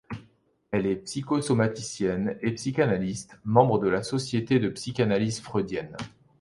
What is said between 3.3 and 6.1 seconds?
membre de la Société de psychanalyse freudienne.